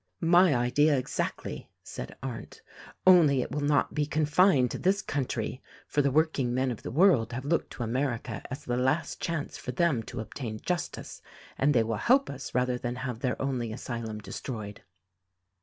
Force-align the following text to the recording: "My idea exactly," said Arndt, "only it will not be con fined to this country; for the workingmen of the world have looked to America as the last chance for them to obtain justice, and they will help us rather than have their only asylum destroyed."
"My 0.23 0.55
idea 0.55 0.97
exactly," 0.97 1.69
said 1.83 2.17
Arndt, 2.23 2.63
"only 3.05 3.43
it 3.43 3.51
will 3.51 3.61
not 3.61 3.93
be 3.93 4.07
con 4.07 4.25
fined 4.25 4.71
to 4.71 4.79
this 4.79 4.99
country; 4.99 5.61
for 5.85 6.01
the 6.01 6.09
workingmen 6.09 6.71
of 6.71 6.81
the 6.81 6.89
world 6.89 7.33
have 7.33 7.45
looked 7.45 7.69
to 7.73 7.83
America 7.83 8.41
as 8.49 8.65
the 8.65 8.77
last 8.77 9.19
chance 9.21 9.57
for 9.59 9.73
them 9.73 10.01
to 10.09 10.19
obtain 10.19 10.59
justice, 10.59 11.21
and 11.55 11.75
they 11.75 11.83
will 11.83 11.97
help 11.97 12.31
us 12.31 12.55
rather 12.55 12.79
than 12.79 12.95
have 12.95 13.19
their 13.19 13.39
only 13.39 13.71
asylum 13.71 14.17
destroyed." 14.17 14.81